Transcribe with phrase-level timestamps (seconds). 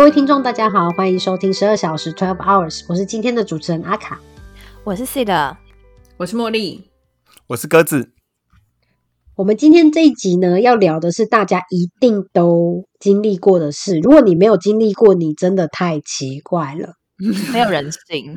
[0.00, 4.18] 各位听众，大家好，欢迎收听十二小时 Twelve Hours，我是今天的主持人阿卡。
[4.82, 5.58] 我是 C 的，
[6.16, 6.88] 我是茉莉，
[7.48, 8.12] 我是鸽子。
[9.34, 13.98] 我们今天这一集呢，要聊的是大家一定都经历过的事。
[13.98, 16.94] 如果你没有经历过，你真的太奇怪了。
[17.52, 18.34] 没有人性，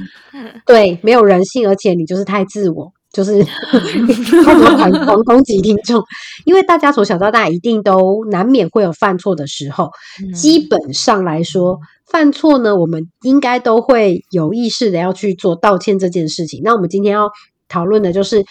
[0.65, 3.41] 对，没有人性，而且你就是太自我，就是
[4.43, 6.03] 狂狂攻击听众。
[6.43, 9.91] 因为大家从小到大一定都难免会有犯错的时候，
[10.35, 16.59] 基本上来说，犯错呢，我们应该都会有意识的要去做道歉这件事情。
[16.63, 17.29] 那我们今天要
[17.69, 18.43] 讨论的就是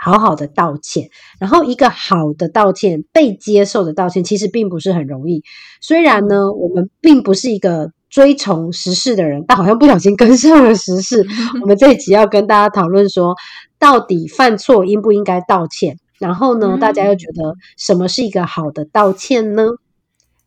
[0.00, 5.42] 好好的道歉，然后一个好的道歉，被接受的道歉，其实并不是很容易。
[5.80, 11.26] 虽然呢，我们并不是一个追从时事的人，但好像不小心跟上了时事。
[11.60, 13.34] 我们这一集要跟大家讨论说，
[13.78, 15.98] 到底犯错应不应该道歉？
[16.18, 19.64] 然后呢，大家又觉得什么是一个好的道歉呢？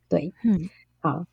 [0.09, 0.69] 对，嗯，
[1.07, 1.23] 好。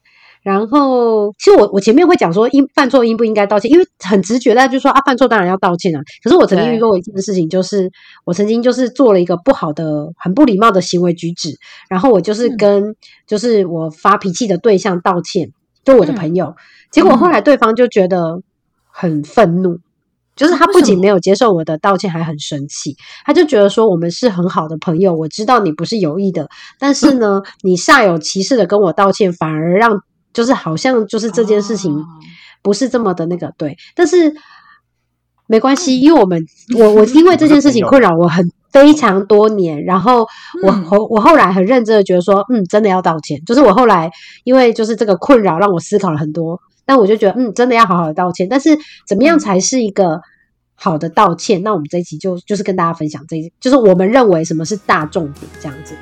[0.43, 6.01] 然后，其实我我前面会讲说，应犯错应不应该道歉，因为很直觉，大家就说啊，犯错当然要道歉啊。
[6.25, 7.91] 可是我曾经对遇过一件事情，就是
[8.25, 11.51] 我曾经就是做了一个不好的、很不礼貌的行为举止，
[11.91, 12.97] 然后我就是嗯跟
[13.27, 15.53] 就是我发脾气的对象道歉，
[15.85, 16.55] 就我的嗯朋友，
[16.91, 18.41] 结果后来对方就觉得
[18.91, 19.79] 很愤怒。
[20.41, 22.97] 就是他不仅没有接受我的道歉，还很生气。
[23.27, 30.01] 他就觉得说我们是很好的朋友，我知道你不是有意的，但是呢，你煞有其事的跟我道歉，反而让
[30.33, 32.07] 就是好像就是这件事情哦
[32.63, 34.35] 不是这么的那个对，但是
[35.47, 36.43] 没关系，因为我们
[36.79, 40.27] 我我因为这件事情困扰我很非常多年，然后
[40.63, 43.45] 我嗯后我后来很认真的觉得说，嗯，真的要道歉。
[43.45, 44.11] 就是我后来
[44.45, 48.49] 因为就是这个困扰让我思考了很多，但我就觉得嗯，真的要好好的道歉。
[48.49, 50.23] 但是怎么样才是一个
[50.83, 51.63] 好的道歉？
[51.63, 55.95] 那我们这一期就就是跟大家分享这一，就是我们认为什么是大重点这样子。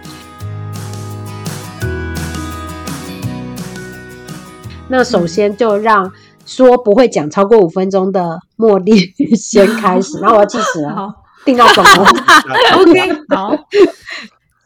[4.86, 6.12] 那首先就让
[6.46, 11.12] 说不会讲超过五分钟的茉莉 先开始，然后我要计时了，好
[11.44, 12.08] 定到总了。
[12.78, 13.50] OK，好，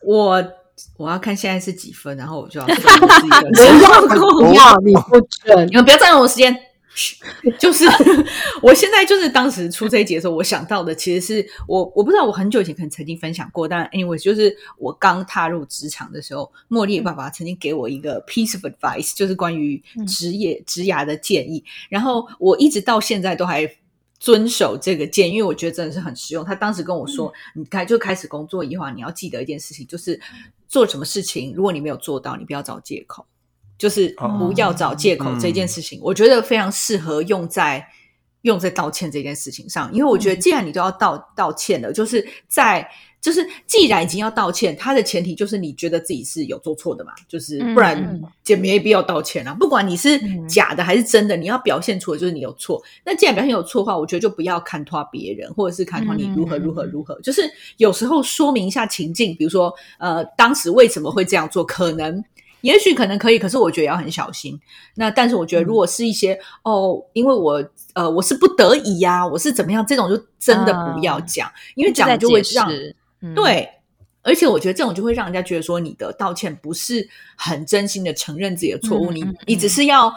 [0.04, 0.44] 我
[0.98, 2.72] 我要看现在是几分，然后我就要不
[3.82, 5.74] 要不要，你不准你。
[5.76, 6.54] 们不要占用我时间。
[6.94, 7.16] 嘘
[7.58, 7.84] 就是
[8.60, 23.68] 我现在就是当时出这一节的时候，我想到的其实是我我不知道我很久以前可能曾经分享过，但 anyway 就是我刚踏入职场的时候，茉莉爸爸曾经给我一个 piece of advice，就是关于职业职涯的建议，然后我一直到现在都还
[24.20, 26.44] 遵守这个建议，因为我觉得真的是很实用。
[26.44, 30.20] 他当时跟我说，你开就开始工作以后啊，你要记得一件事情，就是
[30.68, 33.26] 做什么事情，如果你没有做到，你不要找借口。
[33.82, 37.84] 就是不要找借口哦这件事情，我觉得非常适合用在
[38.42, 42.88] 用在道歉这件事情上，因为我觉得既然你都要道道歉了，就是在
[43.20, 48.22] 就是既然已经要道歉，它的前提就是你觉得自己是有做错的嘛，就是不然嗯。
[48.46, 49.54] 也没必要道歉啊。
[49.54, 50.48] 不管你是嗯。
[50.48, 52.80] 假的还是真的，你要表现出的就是你有错。
[53.04, 57.42] 那既然表现有错的话，我觉得就不要看拖别人，或者是看拖你如何如何如何，就是
[57.78, 62.22] 有时候说明一下情境，比如说呃，当时为什么会这样做，可能。
[62.62, 64.58] 也许可能可以，可是我觉得也要很小心。
[64.94, 67.62] 那但是我觉得，如果是一些、哦，因为我
[67.94, 72.68] 呃我是不得已呀、我是怎么样，这种就真的不要讲，因为讲了就会让，
[73.20, 73.68] 嗯，对，
[74.22, 80.12] 而且我觉得这种就会让人家觉得说你的道歉不是很真心的承认自己的错误，你你只是要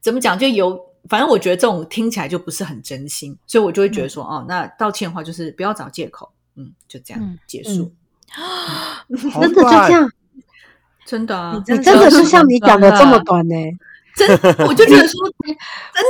[0.00, 0.78] 怎么讲，就有
[1.08, 7.92] 反正我觉得这种听起来就不是很真心，所以我就会觉得说，哦，那道歉的话就是不要找借口，嗯，就这样嗯结束。
[9.30, 10.10] 好真的就这样，
[11.04, 13.54] 真的啊，你真的是像你讲的这么短呢、
[14.16, 15.14] 真的， 我就觉得说
[15.44, 15.54] 真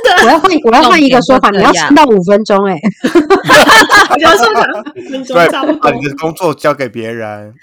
[0.05, 2.79] 的，我要换，我要换一个说法，你 要撑到五分钟哎、
[4.11, 5.37] 我要说五分钟
[5.81, 5.91] 把。
[5.91, 7.55] 你的工作交给别人，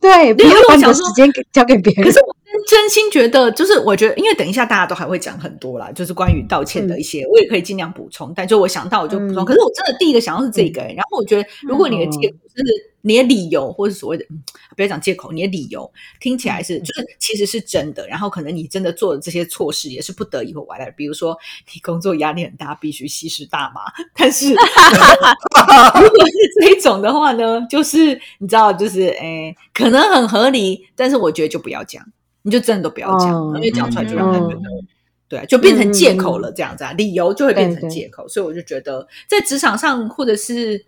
[0.00, 2.04] 对，不因为要把你的我想时间给交给别人。
[2.04, 2.34] 可是我
[2.66, 8.32] 真真心觉得，就是我觉得，因为等一下大家都还会讲很多啦，就是关于道歉的一些，我也可以尽量补充。
[8.36, 9.42] 但就我想到我就补充。
[9.42, 12.62] 嗯可是我真的第一个想到是这个、欸然后我觉得，如果你的借口是
[13.00, 14.42] 你的理由，或是所谓的、嗯、
[14.76, 15.90] 不要讲借口，你的理由
[16.20, 21.36] 听起来是就是其实是真的，然后可能你真的做的这些措施也是不得已或 whatever，比如说
[21.72, 23.80] 你工作压力很大，必须吸食大麻，
[24.14, 32.04] 但是 如果是这一种的话呢，就是你知道，就是诶、可能很合理，但是我觉得就不要讲，
[32.46, 34.54] 你就真的都不要讲，哦因为讲出来就让他觉得。
[34.54, 34.86] 嗯。
[35.28, 40.80] 对，就变成借口了，这样子啊，理由就会变成借口，所以我就觉得在职场上，或者是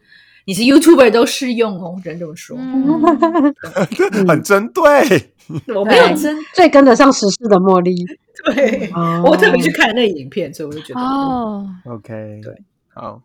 [0.44, 3.52] 你是 YouTuber 都适用哦，人这么说，嗯，
[4.28, 4.84] 很针对。
[5.74, 7.96] 我没有真最跟得上时事的茉莉，
[8.54, 12.62] 对，哦我特别去看那个影片，所以我就觉得，哦，哦，OK，对，
[12.94, 13.20] 好，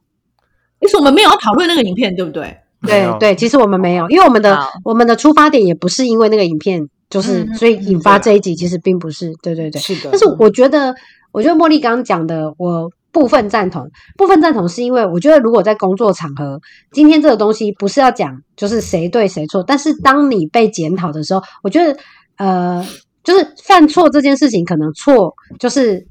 [0.81, 2.57] 其实我们没有要讨论那个影片，对不对？
[2.87, 9.79] 对对，其实我们没有，因为我们的我们的出发点也不是因为那个影片就是嗯所以引发这一集其实并不是，对对对。
[9.79, 10.95] 是的，但是我觉得，
[11.31, 13.87] 我觉得茉莉刚刚讲的，我部分赞同。
[14.17, 16.59] 部分赞同是因为我觉得，如果在工作场合，
[16.91, 21.95] 今天这个东西不是要讲就是谁对谁错，但是当你被检讨的时候，我觉得
[22.37, 22.83] 呃，
[23.23, 26.07] 就是犯错这件事情，可能错就是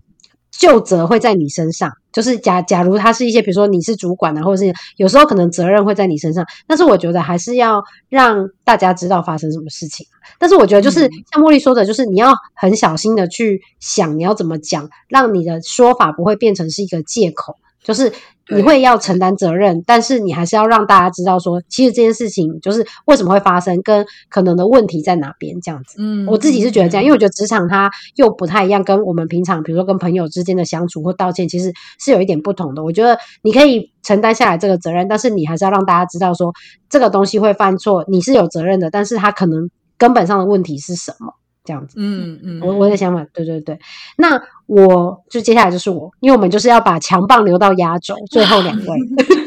[0.53, 1.91] 就责会在你身上。
[2.13, 10.07] 就是假假如他是一些，比如说你是主管啊，或者是有时候可能责任会在你身上，但是我觉得还是要让大家知道发生什么事情。
[10.43, 17.55] 但是我觉得就是嗯像茉莉说的，就是你要很小心的去想你要怎么讲，让你的说法不会变成是一个借口。
[17.85, 18.13] 就是
[18.49, 25.97] 你会要承担责任，但是你还是要让大家知道说，其实这件事情就是为什么会发生，跟可能的问题在哪边这样子。
[25.99, 32.85] 嗯我自己是觉得这样，因为我觉得职场它又不太一样，跟我们平常比如说跟朋友之间的相处或道歉，其实是有一点不同的。
[32.85, 36.53] 我觉得你可以承担下来这个责任，但是你还是要让大家知道说，
[36.89, 39.69] 这个东西会犯错，你是有责任的，但是他可能
[40.03, 41.33] 根本上的问题是什么？
[41.65, 41.95] 这样子。
[41.97, 43.79] 嗯嗯，我我的想法，对对对。
[44.17, 48.85] 那我就接下来就是我，因为我们就是要把强棒留到压轴，最后两位。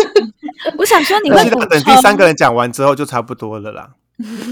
[0.80, 3.90] 我想说你会等第三充个人讲完之后就差不多了啦，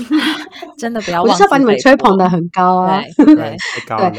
[0.77, 3.01] 真的不要我是要把你们吹捧的很高啊。
[3.15, 4.13] 对 对对，太高了。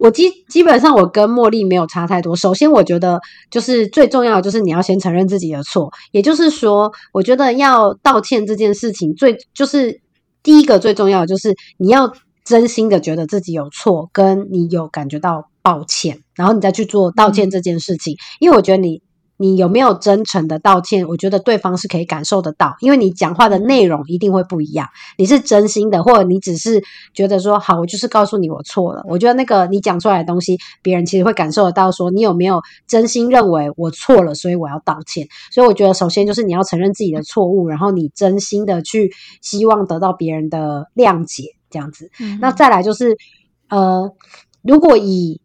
[0.00, 2.34] 我基基本上我跟茉莉没有差太多。
[2.34, 3.20] 首先，我觉得
[3.50, 10.00] 就是最重要的就是你要先承认自己的错，也就是说，我觉得要道歉这件事情最就是
[10.42, 12.12] 第一个最重要的就是你要
[12.44, 18.16] 真心的觉得自己有错，跟你有感觉到抱歉，然后你再去做道歉这件事情。
[18.40, 19.02] 因为我觉得你
[19.38, 24.88] 你有没有真诚的道歉，我觉得对方是可以感受得到，因为你讲话的内容一定会不一样。
[25.16, 26.82] 你是真心的，或者你只是
[27.14, 29.02] 觉得说好，我就是告诉你我错了。
[29.08, 35.28] 我觉得那个你讲出来的东西，别人其实会感受得到，说你有没有真心认为我错了，所以我要道歉。
[35.52, 42.10] 所以我觉得首先就是你要承认自己的错误，然后你真心的去希望得到别人的谅解，这样子。
[42.18, 43.16] 嗯那再来就是，
[43.68, 44.12] 呃，
[44.62, 45.40] 如果以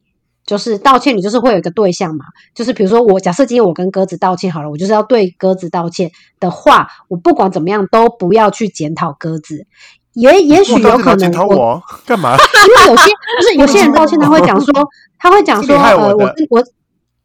[0.46, 9.66] 就是道歉，你就是会有一个对象嘛，就是比如说我假设今天我跟鸽子道歉好了，我就是要对鸽子道歉的话，我不管怎么样都不要去检讨鸽子，
[10.14, 12.36] 也也许有可能检讨我干嘛？
[12.68, 14.74] 因为有些就是有些人道歉，他会讲说，
[15.18, 16.64] 他会讲说，呃，我跟我。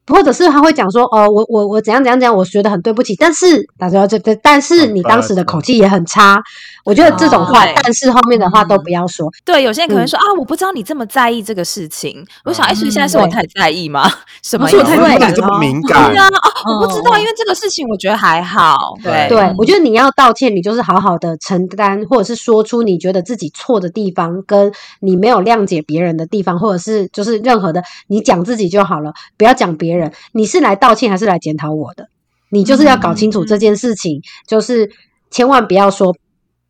[0.08, 6.43] 或者是他会讲说，哦，我我我怎样怎样怎样，我觉得很对不起，但是大家这这，但是你当时的口气也很差，
[6.84, 12.25] 我觉得这种话，哦但是后面的话都不要说，对，有些人可能嗯说、啊，我不知道你这么在意这个事情。
[12.44, 14.10] 我想，哎、嗯所以现在是我对太在意吗？
[14.43, 14.82] 什么是我？
[14.82, 16.02] 太敏感这么了对敏感？
[16.16, 16.26] 啊，
[16.64, 18.78] 哦，我不知道，哦因为这个事情我觉得还好。
[19.02, 29.97] 对对，嗯我觉得你要道歉，你就是好好的承担，或者是说出你觉得自己错的地方，跟你没有谅解别人的地方，或者是就是任何的，你讲自己就好了，不要讲别人。
[30.32, 32.08] 你是来道歉还是来检讨我的？
[32.50, 34.90] 你就是要搞清楚这件事情，就是
[35.30, 36.14] 千万不要说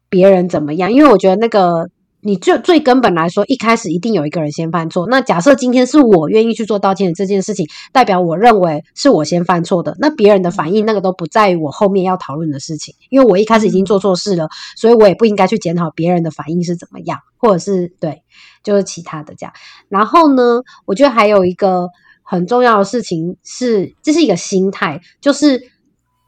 [0.08, 1.88] 别人怎么样，因为我觉得那个。
[2.20, 5.06] 你最最根本来说，一开始一定有一个人先犯错。
[5.06, 18.24] 那假设今天是我愿意去做道歉的这件事情，代表我认为是我先犯错的，那别人的反应那个都不在于我后面要讨论的事情，因为我一开始已经做错事了，所以我也不应该去检讨别人的反应是怎么样，或者是对，
[18.64, 19.52] 就是其他的这样。
[19.88, 21.86] 然后呢，我觉得还有一个
[22.28, 25.72] 很重要的事情是，这是一个心态，就是。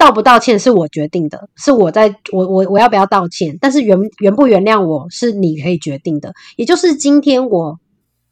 [0.01, 6.33] 道不道歉是我决定的，是我在我我我要不要道歉，但是原原不原谅我是你可以决定的。
[6.57, 7.79] 也就是今天我，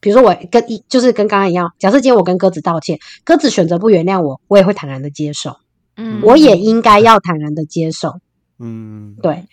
[0.00, 5.58] 比如说我跟一就是跟刚刚一样，假设今天我跟鸽子道歉，鸽子选择不原谅我，我也会坦然的接受，
[5.98, 8.14] 嗯我也应该要坦然的接受。
[8.58, 9.44] 嗯，对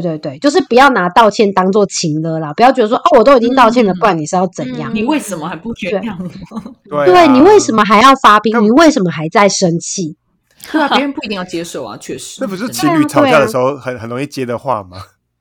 [0.00, 4.90] 对对对，就是不要拿道歉当做情了啦，不要觉得说哦，我都已经道歉了，嗯不然你是要怎样？
[4.94, 6.74] 你为什么还不原谅我？
[6.88, 8.60] 对啊对你为什么还要发兵？
[8.62, 10.16] 你为什么还在生气？
[10.72, 12.40] 对啊，别人不一定要接受啊，确实。
[12.40, 14.96] 这不是情侣吵架的时候很很容易接的话吗？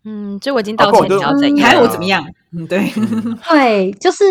[0.05, 1.55] 嗯，就我已经道歉，你要怎样？
[1.55, 2.24] 你还要我怎么样？
[2.51, 2.91] 嗯，对，
[3.50, 4.25] 对，就是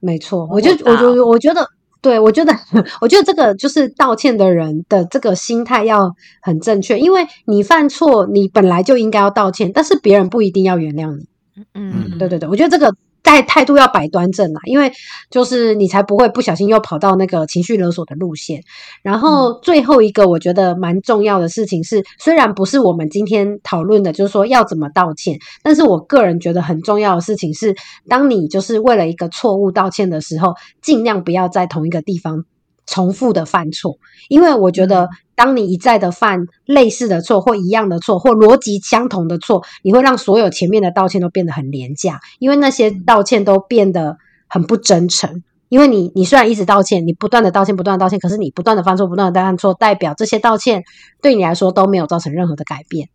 [0.00, 1.66] 没错，我就我我就我觉得，
[2.00, 2.52] 对我觉得，
[3.00, 11.26] 我觉得这个就是道歉的人的这个心态要很正确，因为你犯错，你本来就应该要道歉，但是别人不一定要原谅你。
[11.74, 12.94] 嗯，对对对，我觉得这个
[13.26, 14.90] 态态度要摆端正啦，因为
[15.30, 18.62] 就是你才不会不小心又跑到那个情绪勒索的路线。
[19.02, 27.74] 然后最后一个我觉得蛮重要的事情是，虽然不是我们今天讨论的，就是说要怎么道歉，但是我个人觉得很重要的事情是，
[28.08, 32.44] 当你就是为了一个错误道歉的时候，尽量不要在同一个地方
[32.86, 44.16] 重复的犯错，因为我觉得当你一再的犯类似的错或一样的错或逻辑相同的错，你会让所有前面的道歉都变得很廉价，因为那些道歉都变得
[44.46, 45.42] 很不真诚。
[45.68, 50.84] 因为你，你虽然一直道歉，你不断的道歉，不断的道歉，可是你不断的犯错，不断的犯错，代表这些道歉
[51.20, 53.08] 对你来说都没有造成任何的改变。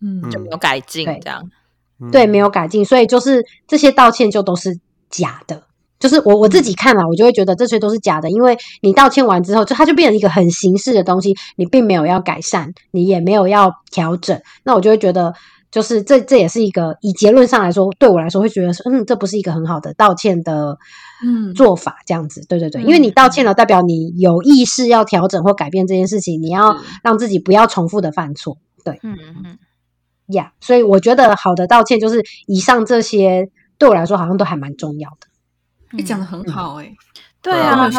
[0.00, 1.48] 嗯就没有改进对这样。
[2.10, 5.62] 对，没有改进，所以就是这些道歉就都是假的。
[5.98, 15.32] 就是我我自己看了，我就会觉得这些都是假的，因为你道歉完之后，就它就变成一个很形式的东西，你并没有要改善，你也没有要调整，那我就会觉得，
[15.70, 20.76] 就是这这也是一个以结论上来说，对我来说会觉得说，嗯，这不是一个很好的道歉的
[21.24, 21.54] 嗯。
[21.54, 28.98] 做法，这样子，对对对，因为你道歉了，代表你有意识要调整或改变这件事情，你要让自己不要重复的犯错，对。
[29.02, 29.58] 嗯嗯。
[30.28, 33.48] 呀所以我觉得好的道歉就是以上这些
[33.78, 35.28] 对我来说好像都还蛮重要的。
[35.96, 36.90] 你讲的很好哎，
[37.42, 37.88] 对啊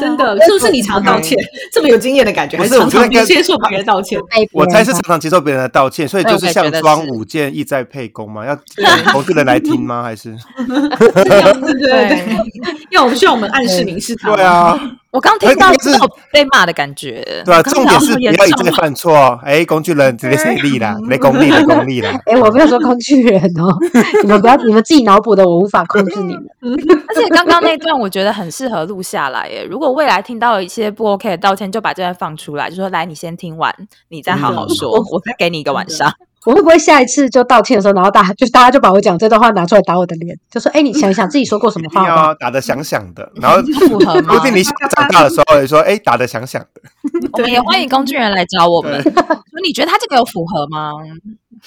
[0.00, 1.36] 真的，是不是你常道歉，
[1.70, 4.18] 这么有经验的感觉，还不是常常接受别人道歉？
[4.52, 8.46] 我猜是常常接受别人的道歉，所以就是像装五剑意在沛公吗？
[8.46, 8.58] 要
[9.12, 10.02] 投资人来听吗？
[10.02, 10.34] 还是？
[10.66, 11.84] 对对。
[11.84, 12.36] 对，
[12.90, 14.34] 要我们需要我们暗示明示他。
[14.34, 14.78] 对，啊，
[15.14, 15.98] 我刚听到是有
[16.32, 19.38] 被骂的感觉，对啊，重点是不要一再重犯错。
[19.44, 22.10] 哎，工具人直接谁力啦，没功力，没功力啦。
[22.26, 23.72] 哎、我没有说工具人哦，
[24.24, 26.44] 你们不要，你们自己脑补的，我无法控制你们。
[27.06, 29.64] 而且刚刚那段我觉得很适合录下来耶。
[29.70, 33.72] 如果未来听到一些不 OK 的道歉，就把这段放出来，就说来，你先听完，
[34.08, 36.12] 你再好好说，我再给你一个晚上。
[36.44, 42.08] 我会不会下一次就道歉的时候，然后大家就大家就把我讲这段话拿出来打我的脸，就说：“哎、你想一想自己说过什么话吧。
[42.26, 46.80] 要打的想想的，然后 符合吗说不定你长大的时候也说，哎，打的想想的，
[47.32, 49.12] 我们也欢迎工具人来找我们，说
[49.64, 50.92] 你觉得他这个有符合吗？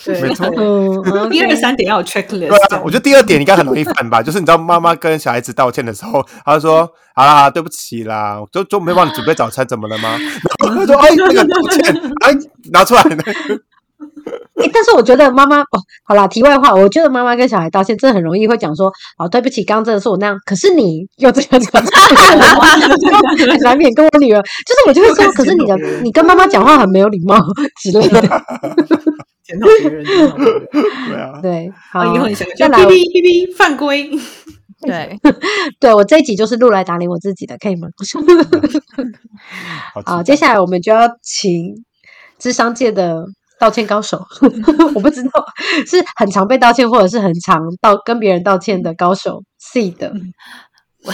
[0.05, 0.45] 对，没错。
[0.55, 10.09] 嗯，一二三点要有 checklist 对啊，我觉得第二点应该很容易犯吧，就是你知道妈妈跟小孩子道歉的时候，他就说：“好啦，对不起啦，就就没帮你准备早餐，怎么了吗？”
[10.63, 12.31] 然后他说：“哎，那个道歉，哎，
[12.71, 13.01] 拿出来。
[14.57, 27.39] 哎、但是我觉得妈妈哦，好啦，题外话，我觉得妈妈跟小孩道歉真的很容易会讲说：“哦，对不起，刚刚真的是我那样。”可是你又这样讲，很 难免跟我女儿，就是我就会说：“可是你的你跟妈妈讲话很没有礼貌
[27.81, 28.19] 之类的。
[29.43, 30.03] 检讨别人。
[30.05, 34.09] 检讨别人”对啊，对，好，啊，以后你想再来就哔，哔哔哔犯规，
[34.81, 35.19] 对，
[35.79, 37.87] 对我这一集就是录来打脸我自己的，可以吗？
[40.05, 41.83] 好接下来我们就要请
[42.39, 43.23] 智商界的
[43.59, 44.25] 道歉高手，
[44.95, 45.45] 我不知道
[45.85, 50.13] 是很常被道歉，或者是很常道跟别人道歉的高手 C 的。
[51.03, 51.13] 我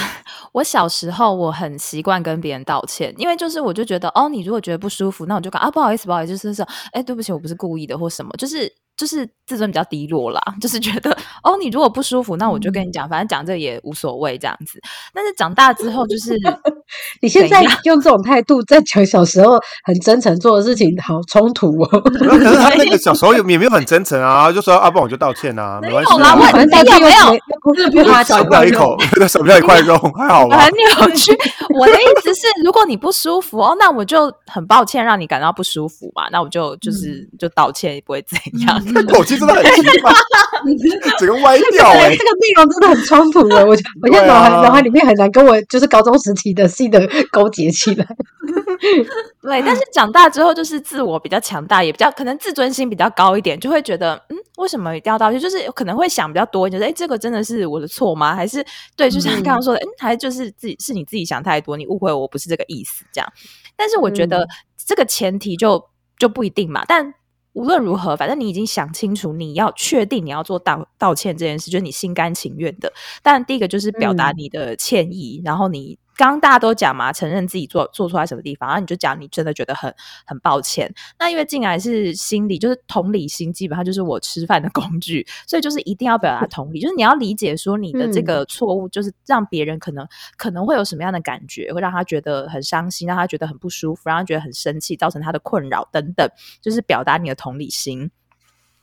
[0.54, 11.12] 我小时候我很习惯跟别人道歉，因为就是我就觉得哦，你如果觉得不舒服，那我就讲啊，不好意思，不好意思，就是说，哎，对不起，我不是故意的，或什么，就是就是自尊比较低落啦，就是觉得
[11.44, 14.80] 哦，你如果不舒服，那我就跟你讲，反正讲这也无所谓这样子。
[15.14, 16.40] 但是长大之后，就是
[17.22, 21.88] 你现在用这种态度在讲小时候很真诚做的事情，好冲突哦。
[22.02, 28.96] 可是他那个 小时候也也没有很真诚啊，就说啊，不然我就道歉啊，没关系有啦啊，我反正道歉没有没又不花钱少不了一口，
[29.28, 30.72] 少不了一块肉，还好吧很？
[30.74, 31.32] 扭曲。
[31.80, 38.83] 我的意思是，如果你不舒服哦，那我就很抱歉让你感到不舒服嘛，那我就就是、就道歉，也不会怎样。
[38.94, 40.12] 那 口气真的很奇怪，
[41.20, 42.24] 整个歪掉对，哎这。
[42.24, 43.66] 个内容真的很冲突的。
[43.66, 48.06] 我 我现在对脑海啊脑海里面很难跟我就是高中时期的 C 的勾结起来。
[49.42, 55.40] 对，但是长大之后就是自我比较强大，也比较可能自尊心比较高一点，就会觉得嗯，为什么一定要道歉？
[55.40, 58.36] 就是可能会想比较多一点，就是哎，这个真的是我的错吗？
[58.36, 63.28] 还是对，就像刚刚说的，嗯，还是就是自己是你自己想太多，你误会我，我不是这个意思这样。
[63.76, 64.48] 但是我觉得
[64.86, 65.84] 这个前提就
[66.18, 67.14] 就不一定嘛，但。
[67.54, 72.92] 无论如何，反正你已经想清楚，你要确定你要做道道歉这件事，就是你心甘情愿的。
[73.22, 79.94] 但第一个就是表达嗯你的歉意，然后你刚刚大家都讲嘛，承认自己做做错在什么地方，然后你就讲你真的觉得很
[80.26, 80.94] 很抱歉。
[81.20, 96.28] 那因为进来是心理，就是同理心，基本上就是我吃饭的工具，所以就是一定要表达同理，就是你要理解说你的这嗯个错误，就是让别人可能可能会有什么样的感觉，会让他觉得很伤心，让他觉得很不舒服，让他觉得很生气，造成他的困扰等等，
[96.62, 98.12] 就是表达你的同理心。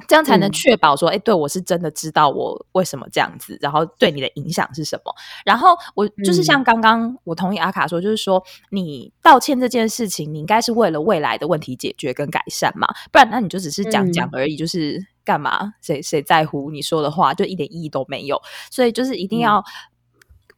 [0.07, 5.15] 这样才能嗯确保说，哎、对我是真的知道我为什么这样子，然后对你的影响是什么。
[5.45, 15.75] 然后我就是像刚刚我同意阿卡说，就是说你道歉这件事情，你应该是为了未来的问题解决跟改善嘛，不然那你就只是讲讲而已，就是干嘛？
[15.81, 18.41] 谁谁在乎你说的话，就一点意义都没有。
[18.71, 19.63] 所以就是一定要。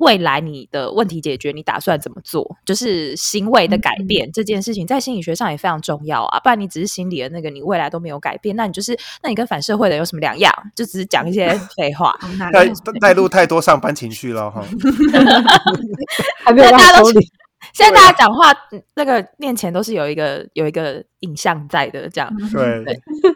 [0.03, 2.57] 未来你的问题解决，你打算怎么做？
[2.67, 6.41] 就是行为的改变、这件事情，在心理学上也非常重要啊。
[6.41, 10.53] 不然你只是心理的那个，你未来都没有改变，那你就是，那你跟反社会的有什么两样？
[10.75, 12.19] 就只是讲一些 废话。
[12.53, 12.69] 带
[13.01, 14.65] 带入太多上班情绪了哈。
[16.45, 17.27] 还没有让大家都抽离。
[17.73, 22.85] 现在大家讲话嗯那个面前都是有一个有一个影像在的，这样，对，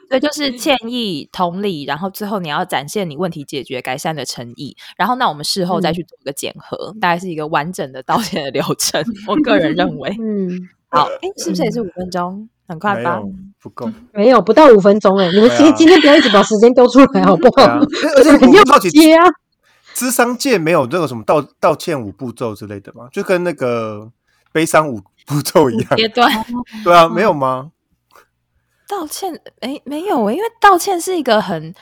[0.09, 9.03] 所以就是歉意、同理，然后最后你要展现你问题解决、改善的诚意，然后那我们事后再去做一个检核，大概是一个完整的道歉的流程。
[9.27, 12.49] 我个人认为，嗯，好，哎，是不是也是五分钟？
[12.69, 13.23] 很快吧？
[13.63, 13.89] 不够。
[14.13, 17.63] 没有不到五分钟哎、你们今今天不要一直把时间丢出来好不好？
[17.63, 17.81] 啊，
[18.19, 19.25] 而且肯定要我好奇，接啊。
[19.95, 23.09] 智商界没有这个什么道道歉五步骤之类的吗？
[23.13, 24.11] 就跟那个
[24.57, 25.97] 悲伤五步骤一样。
[25.99, 26.33] 阶段
[26.83, 27.73] 对啊，没有吗？
[28.89, 31.75] 道歉，哎，没有诶，因为道歉是一个很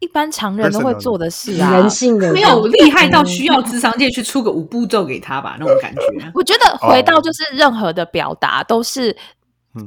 [0.00, 1.70] 一般常人都会做的事啊。
[1.74, 6.00] 人性的没有厉害到需要智商界去出个五步骤给他吧，那种感觉。
[6.34, 9.16] 我觉得回到哦就是任何的表达都是嗯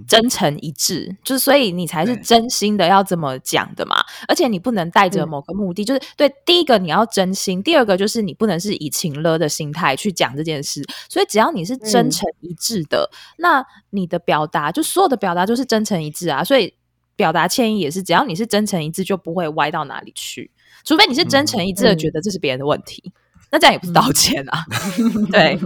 [0.07, 3.95] 真诚一致，就是所以你才是真心的要这么讲的嘛。
[4.27, 10.83] 而且你不能带着嗯某个目的，就是对第一个你要真心，第二个就是你不能是以情勒的心态去讲这件事。
[11.07, 16.43] 所以只要你是真嗯诚一致的，那你的表达就所有的表达就是真诚一致啊。
[16.43, 16.73] 所以
[17.15, 20.49] 表达歉意也是，只要你是真诚一致，就不会歪到哪里去。
[20.85, 23.11] 除非你是真诚一致的嗯觉得这是别人的问题，
[23.51, 24.63] 那这样也不是道歉啊。
[25.29, 25.59] 对，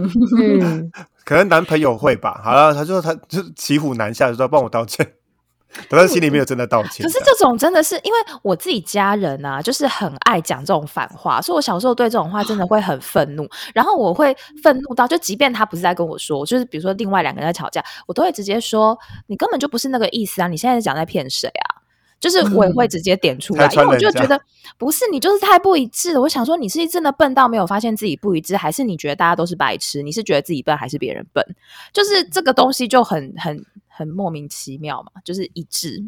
[0.60, 0.90] 嗯，
[1.24, 2.40] 可能男朋友会吧。
[2.44, 5.14] 好了，他说他就骑虎难下，就说帮我道歉，
[5.88, 7.04] 可是心里没有真的道歉。
[7.04, 21.83] 可是这种真的是因为我自己家人啊，就是很爱讲这种反话，所以我小时候对这种话真的会很愤怒，然后我会愤怒到，就即便他不是在跟我说，就是比如说另外两个人在吵架，我都会直接说你根本就不是那个意思啊，你现在讲在骗谁啊？
[22.24, 24.40] 就是我也会直接点出来，拆因为我就觉得
[24.78, 26.20] 不是你就是太不一致了。
[26.22, 30.02] 我想说你是真的笨到没有发现自己不一致，还是你觉得大家都是白痴？
[30.02, 31.44] 你是觉得自己笨还是别人笨？
[31.92, 36.02] 就是这个东西就很很很莫名其妙嘛，就是一致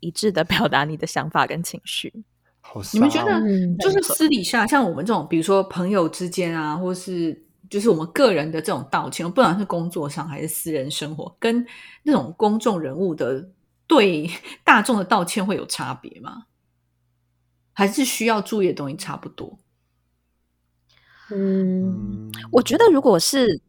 [0.00, 2.10] 一致的表达你的想法跟情绪。
[2.62, 3.38] 好你们觉得
[3.80, 11.66] 就是私底下，像我们这种，比如说朋友之间啊，或是就是我们个人的这种道歉，不管是工作上还是私人生活，跟
[12.02, 13.46] 那种公众人物的
[13.90, 14.30] 对
[14.62, 16.44] 大众的道歉会有差别吗？
[17.72, 19.58] 还是需要注意的东西差不多？
[21.30, 23.60] 嗯，嗯，我觉得如果是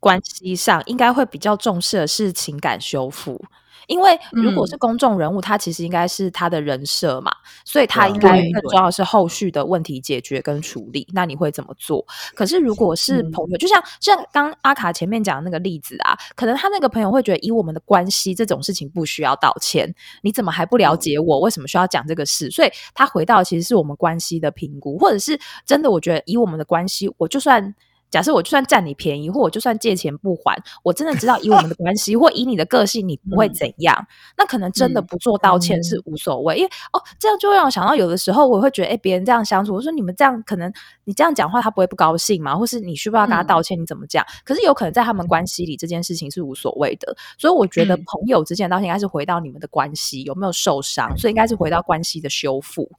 [0.00, 3.44] 关系上，应该会比较重视的是情感修复。
[3.88, 7.32] 因为如果嗯是公众人物，他其实应该是他的人设嘛，
[7.64, 11.08] 所以他应该更重要的是后续的问题解决跟处理。
[11.12, 12.06] 那你会怎么做？
[12.36, 19.92] 可是如果是嗯朋友，就像像刚阿卡前面讲的那个例子啊，可能他那个朋友会觉得，以我们的关系，这种事情不需要道歉。
[20.22, 21.40] 你怎么还不了解我？
[21.40, 22.50] 为什么需要讲这个事？
[22.50, 27.74] 所以他回到其实是我们关系的评估，或者是真的，我觉得以我们的关系，我就算。
[28.10, 34.06] 假设我就算占你便宜，或我就算借钱不还，我真的知道以我们的关系， 或以你的个性，你不会嗯怎样。
[34.36, 40.72] 那可能真的嗯不做道歉是无所谓，因为哦，这样就会让我想到，有的时候我会觉得，哎，别人这样相处，我说你们这样可能
[41.04, 42.56] 你这样讲话，他不会不高兴吗？
[42.56, 43.78] 或是你需不需要跟他嗯道歉？
[43.80, 44.24] 你怎么讲？
[44.44, 47.14] 可是有可能在他们关系里，这件事情是无所谓的。
[47.36, 52.90] 所以我觉得嗯朋友之间的道歉应该是回到你们的关系有没有受伤，所以应该是回到关系的修复。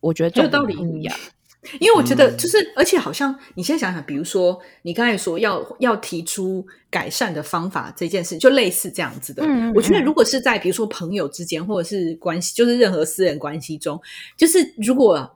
[0.00, 1.16] 我觉得这个道理不一样。
[1.80, 9.42] 因为我觉得嗯就是，而且好像你现在想想，比如说你刚才说要要提出改善的方法这件事，就类似这样子的。
[9.74, 14.00] 我觉得嗯如果是在比如说朋友之间，或者是关系，就是任何私人关系中，
[14.36, 15.28] 就是如果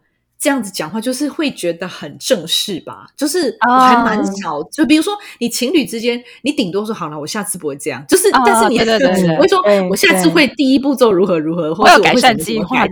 [0.42, 3.06] 这样子讲话，就是会觉得很正式吧。
[3.16, 8.04] 就是我还蛮哦少，就比如说你情侣之间，你顶多说好了，我下次不会这样。
[8.08, 8.78] 就是，哦但是你
[9.36, 12.58] 不会说我下次会第一步骤如何如何，或者改善计。
[12.58, 12.82] 划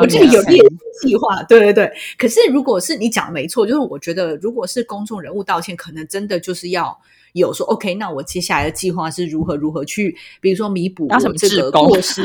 [0.00, 0.58] 我这里有列
[1.02, 1.92] 计划，对对对。
[2.16, 6.98] 可是如果是你讲的没错，就是我觉得如果是公众人物道歉，可能真的就是要
[7.40, 12.24] 有说 OK，那我接下来的计划是如何如何去，比如说弥补这个过失，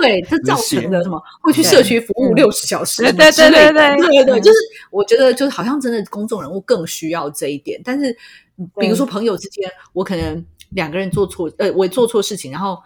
[0.00, 1.20] 对，这造成的什么？
[1.42, 2.34] 会去社区服务嗯。
[2.34, 4.58] 六十小时对对对对对就是
[4.90, 8.10] 我觉得就是好像真的公众人物更需要这一点，但是
[8.56, 12.78] 嗯比如说朋友之间，我可能两个人做错，呃，我做错事情，然后。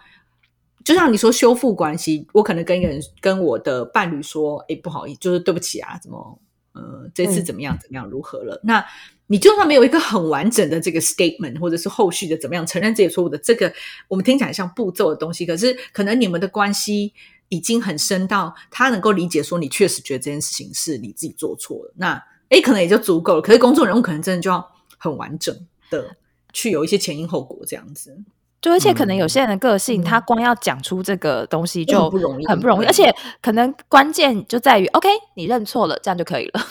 [0.83, 6.39] 就像你说修复关系，我可能跟一个人跟我的伴侣说，哎，不好意思，就是对不起啊，怎么
[6.73, 7.45] 呃这次嗯。
[7.45, 8.61] 怎么样怎么样如何了？
[8.63, 8.85] 那
[9.27, 13.73] 你就算没有一个很完整的这个 statement，或者是后续的怎么样承认自己错误的这个，
[14.07, 17.13] 我们听起来像步骤的东西，可是可能你们的关系
[17.49, 23.41] 已经很深到他能够理解说你确实觉得这件事情是你自己做错了，那诶可能也就足够了。
[23.41, 25.55] 可是公众人物可能真的就要很完整
[25.89, 26.15] 的
[26.53, 28.17] 去有一些前因后果这样子。
[28.61, 36.65] 就而且可能有些人的个性，嗯他光要讲出这个东西就不容易很不容易，而且可能关键就在于，OK，你认错了，这样就可以了，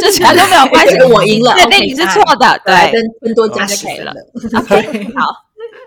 [0.00, 2.92] 这其他都没有关系，我赢了确 OK，定你是错的，对。
[2.92, 4.12] 跟分多加就可以了。
[4.40, 4.88] 十分了。
[4.88, 5.26] ，OK， 好，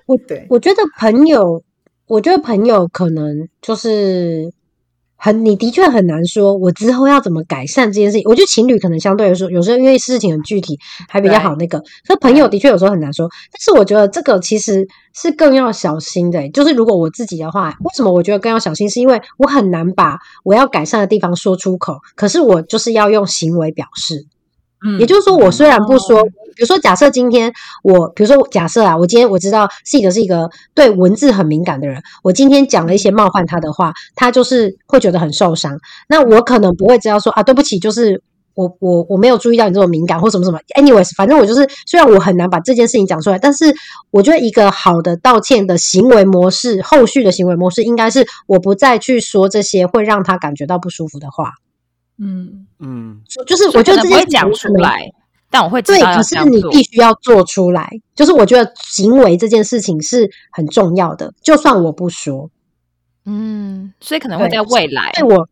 [0.05, 1.63] 我对，我觉得朋友，
[2.07, 4.51] 我觉得朋友可能就是
[5.23, 8.29] 很，你的确很难说，我之后要怎么改善这件事情。
[8.29, 11.79] 我觉得情侣可能相对来说，有时候因为事情很具体，还比较好那个。
[11.79, 18.89] 可是朋友的确有时候很难说，但是我觉得这个其实是更要小心的欸、就是如果我自己的话，为什么我觉得更要小心？
[18.89, 24.25] 是因为我很难把我要改善的地方说出口，可是我就是要用行为表示。
[24.85, 27.51] 嗯也就是说，我虽然不说，比如说，假设今天
[27.83, 35.79] 我，比如说假设啊，我今天我知道 Seed 是一个对文字很敏感的人，我今天讲了一些冒犯他的话，他就是会觉得很受伤。
[36.09, 38.21] 那我可能不会知道说啊，对不起，就是
[38.55, 40.59] 我我我没有注意到你这种敏感或什么什么。
[40.75, 43.73] anyways，反正我就是虽然我很难把这件事情讲出来，但是
[44.11, 51.53] 我觉得一个好的道歉的行为模式，后续的行为模式应该是我不再去说这些会让他感觉到不舒服的话。
[52.19, 55.11] 嗯嗯，就是我觉得这件事情可能不会讲出来，
[55.49, 56.45] 但我会知对，可是。
[56.45, 57.89] 你必须要做出来。
[58.15, 62.51] 就是我觉得行为这件事情是很重要的，就算我不说，
[63.25, 65.49] 嗯，所以可能会在未来，对我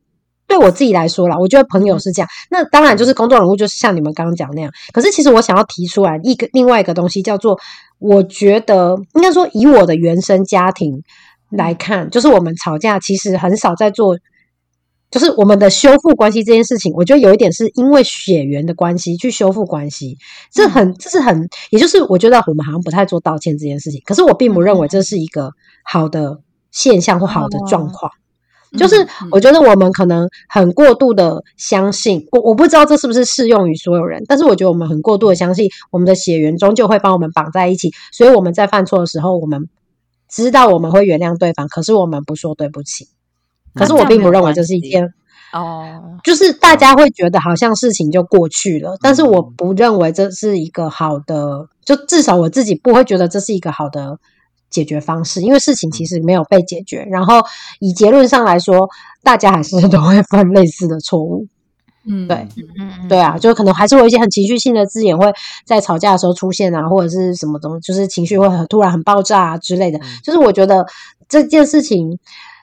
[0.48, 2.30] 对我自己来说啦，我觉得朋友是这样。
[2.52, 4.72] 那当然就是公众人物，就是像你们刚刚讲那样。
[4.94, 7.60] 可是其实我想要提出来一个另外一个东西，叫做
[7.98, 11.02] 我觉得应该说以我的原生家庭
[11.50, 14.16] 来看，就是我们吵架其实很少在做。
[15.12, 20.18] 就是我们的修复关系这件事情，我觉得有一点是因为血缘的关系去修复关系，
[20.52, 24.02] 这很这是很，也就是我觉得我们好像不太做道歉这件事情。
[24.06, 25.52] 可是我并不认为这是一个
[25.84, 26.40] 好的
[26.72, 28.12] 现象或好的状况。
[28.78, 39.68] 就是我觉得我们可能很过度的相信，我我不知道这是不是适用于所有人，但是我觉得我们很过度的相信我们的血缘终究会帮我们绑在一起，所以我们在犯错的时候，我们
[40.30, 43.10] 知道我们会原谅对方，可是我们不说对不起。
[43.74, 45.14] 可是我并不认为这是一件，
[45.54, 54.18] 哦，就是大家会觉得好像事情就过去了，但是我不认为这是一个好的，就至少我自己不会觉得这是一个好的
[54.70, 57.06] 解决方式，因为事情其实没有被解决。
[57.10, 57.42] 然后
[57.80, 58.90] 以结论上来说，
[59.24, 61.48] 大家还是都会犯类似的错误。
[62.04, 62.38] 嗯，对。
[62.78, 65.32] 嗯嗯，对啊，就可能还是会有一些很情绪性的字眼会
[65.66, 70.00] 在吵架的时候出现啊，或者是什么东，就是情绪会很突然很爆炸啊之类的。
[70.24, 70.86] 就是我觉得
[71.30, 72.18] 这件事情，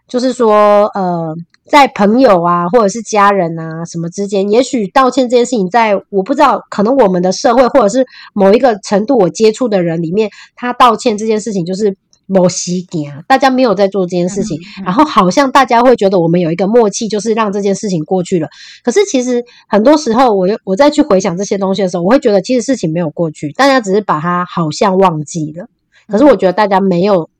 [0.09, 1.35] 就是说呃，
[1.67, 11.97] 在朋友啊或者是家人啊什么之间，也许道歉这件事情在，我不知道，可能我们的社会或者是某一个程度我接触的人里面，他道歉这件事情就是。
[12.31, 18.47] 某西点，大家没有在做这件事情，然后好像大家会觉得我们有一个默契，就是让这件事情过去了。
[18.85, 25.69] 可是其实很多时候，我我再去回想这些东西的时候，我会觉得其实事情没有过去，大家只是把它好像忘记了。
[26.07, 27.31] 可是我觉得大家没有，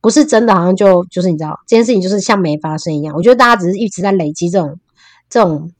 [0.00, 3.14] 不是真的好像就就是你知道这件事情就是像没发生一样。
[3.16, 4.78] 我觉得大家只是一直在累积这种
[5.28, 5.72] 这种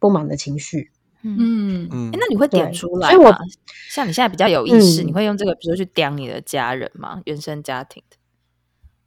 [0.00, 0.90] 不满的情绪。
[1.22, 3.36] 嗯嗯诶那你会点出来所以我？
[3.90, 7.20] 像你现在比较有意识，嗯你会用这个，比如说去刁你的家人吗？
[7.24, 8.16] 原生家庭的，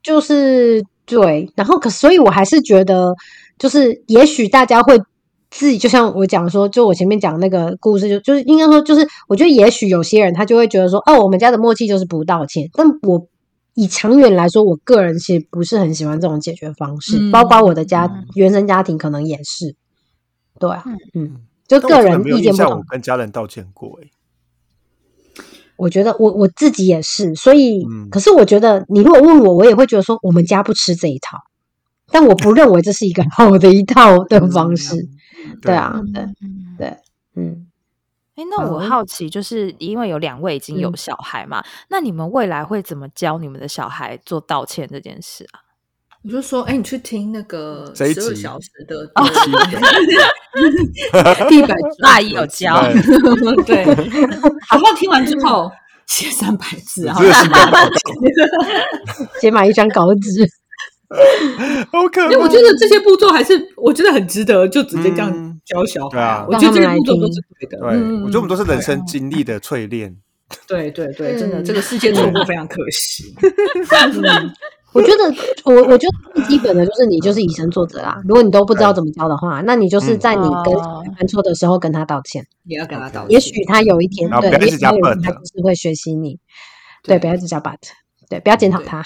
[0.04, 3.15] 就是对，然后可所以，我还是觉得，
[3.58, 5.02] 就是也许大家会
[5.50, 13.28] 自己，就像我讲说，就我前面讲那个故事，就就是应该说，就是我觉得也许有些人他就会觉得说，哦，我们家的默契就是不道歉，但我。
[13.74, 19.76] 以长远来说，我个人其实不是很喜欢这种解决方式，嗯包括我的家、嗯原生家庭可能也是，
[20.60, 22.84] 对啊，嗯嗯，就个人意见不同我。
[22.90, 24.12] 跟家人道歉过、欸，
[25.78, 31.38] 我觉得我我自己也是，所以，嗯可是我觉得你如果问我，我也会觉得说我们家不吃这一套，
[32.12, 35.08] 但我不认为这是一个 好的一套的方式。
[35.62, 36.98] 对啊，对嗯对，
[37.36, 37.68] 嗯，
[38.41, 40.97] 哎，那我好好奇，就是因为有两位已经有嗯。
[40.97, 45.62] 小孩嘛，那你们未来会怎么教你们的小孩做道歉这件事啊？
[46.23, 49.27] 我就说，哎，你去听那个十二小时的哦
[51.49, 52.82] 地板那 也有 教，
[53.65, 53.86] 对，
[54.69, 54.93] 好好？
[54.95, 55.71] 听完之后
[56.06, 57.89] 写三百字，然后这是新的报告，
[59.41, 60.61] 先买一张稿纸。
[61.91, 67.78] 好可因为我觉得这些步骤还是我觉得很值得，就直接这样嗯教小孩对啊我觉得这些步骤都是对的。
[67.78, 70.15] 对，嗯我觉得我们都是人生经历的淬炼。
[70.67, 73.34] 对对对，真的嗯这个世界错过非常可惜。
[73.41, 74.52] 嗯，
[74.93, 75.24] 我觉得
[75.63, 78.21] 我我觉得最基本的就是你就是以身作则啦。
[78.26, 82.45] 如果你都不知道怎么教的话，那你就是在你跟哦犯错的时候跟他道歉。
[82.65, 83.32] 也要跟他道歉。
[83.32, 86.38] 也许他有一天对，也许他有一天他就是会学习你。
[87.04, 87.78] 对，不要一直加 but，
[88.32, 89.04] 对，不要检讨他，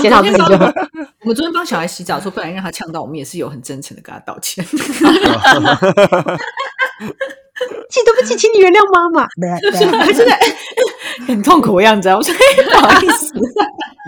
[0.00, 0.72] 检讨自己就好。
[1.20, 4.64] 我们昨天帮小孩洗澡的时候，不然让他呛到，我们也是有很真诚的跟他道歉。
[7.88, 9.26] 请对不起，请你原谅妈妈。
[9.40, 10.36] 对 对还真的
[11.26, 12.16] 很痛苦的样子啊！
[12.16, 13.32] 我说嘿不好意思，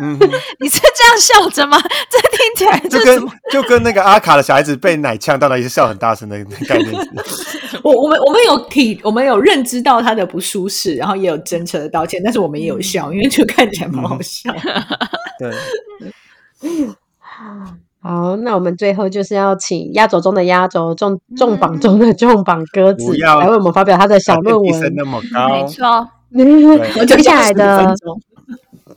[0.03, 0.19] 嗯，
[0.59, 1.81] 你是这样笑着吗？
[2.11, 6.93] 这听起来就跟就跟那个阿卡的小孩子被奶呛到了，也是笑很大声的概念。
[7.83, 14.53] 我我们我们有体，我们有认知到他的不舒适，然后也有真诚的道歉，但是我们也有笑，因为就看起来蛮好笑。
[15.39, 15.53] 对，
[18.07, 24.95] 好，那我们最后就是要请压轴中的压轴，重重榜中的重磅鸽子来为我们发表他的小论文声文。
[24.95, 25.67] 那么高没高，
[26.95, 27.95] 错，接下来15的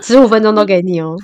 [0.02, 1.16] 十五分钟都给你哦。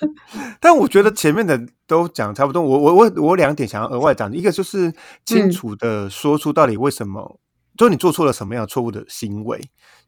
[0.60, 2.62] 但我觉得前面的都讲差不多。
[2.62, 4.92] 我我我我两点想要额外讲，一个就是
[5.24, 7.40] 清楚的说出到底为什么，
[7.74, 9.58] 就是你做错了什么样错误的行为，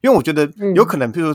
[0.03, 1.35] 因为我觉得有可能，譬如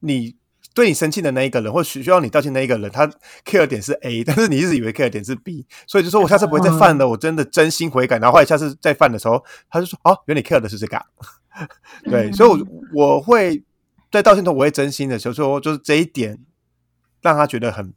[0.00, 0.34] 你
[0.72, 3.06] 对你生气的那一个人，或需需要你道歉那一个人，他
[3.44, 11.04] care 点是 A，但是你一直以为 care 点是 B，所以就说我下次不会再犯了，我真的真心悔改，然后后来下次再犯的时候，他就说哦，原来 care 的是这个，
[12.08, 13.64] 对，所以我我会
[14.12, 16.38] 在道歉中我会真心的，就说就是这一点
[17.20, 17.92] 让他觉得很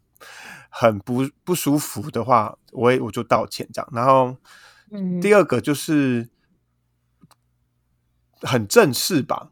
[0.70, 4.36] 很不不舒服的话，我也我就道歉这样，然后
[5.22, 6.28] 第二个就是
[8.42, 9.52] 很正式吧。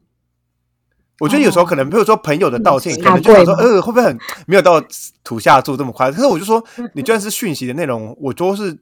[1.22, 4.82] 我觉得有时候可能，比如说朋友的道歉，可能就想说，呃，会不会很没有到
[5.24, 6.12] 土下住这么快？
[6.12, 6.64] 可是我就说，
[6.96, 8.76] 你就算是讯息的内容，我都是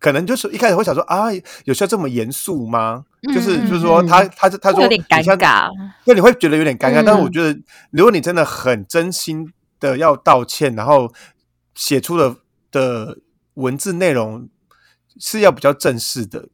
[0.00, 1.28] 可能就是一开始会想说，啊，
[1.66, 3.04] 有需要这么严肃吗？
[3.32, 5.70] 就是就是说，他他他说有点尴尬，
[6.04, 7.00] 那你会觉得有点尴尬。
[7.06, 7.56] 但是我觉得，
[7.92, 11.12] 如果你真的很真心的要道歉，然后
[11.76, 12.38] 写出了
[12.72, 13.18] 的
[13.54, 14.48] 文字内容
[15.20, 16.48] 是要比较正式的。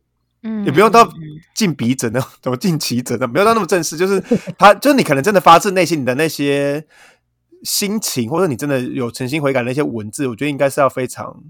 [0.65, 1.11] 也不用到
[1.55, 3.97] 进笔者那怎么进棋者的，没有到那么正式。
[3.97, 4.21] 就是
[4.59, 6.87] 他，就是你可能真的发自内心你的那些
[7.63, 11.43] 心情，或者你真的有诚心悔改那些文字，我觉得应该是要非常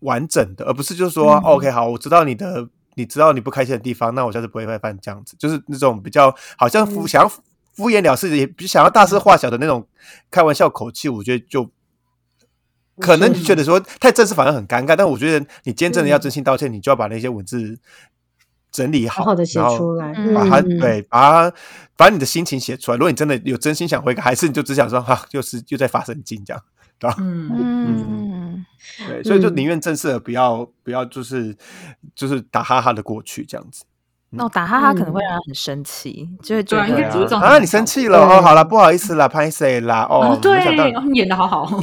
[0.00, 5.36] 完整的，而不是就是说，OK，好，我知道你的，你知道你不开心的地方，那我下次不会再犯这样子。
[5.38, 9.86] 就是那种比较好像敷想要敷衍了事，也比想要大事化小的那种
[10.30, 11.70] 开玩笑口气，我觉得就。
[13.00, 17.78] 可能你觉得说太正式反而很尴尬，但我觉得你今天真的要真心道歉，你就要把那些文字
[18.70, 21.56] 整理好，好好的写出来，把它对，把它
[21.96, 22.96] 把你的心情写出来。
[22.96, 26.62] 如果你真的有真心想悔改，还是你就只想说哈，又是又在发神经这样，
[26.98, 27.16] 对吧？
[27.18, 27.50] 嗯。
[27.56, 28.66] 嗯，
[29.08, 31.56] 对，所以就宁愿正式的，不要不要就是
[32.14, 33.84] 就是打哈哈的过去这样子。
[34.36, 40.06] 那打哈哈可能会让他很生气，就会觉得啊，你生气了哦，好了，不好意思啦，拍谁啦？
[40.10, 40.58] 哦，对，
[41.14, 41.80] 演的好好，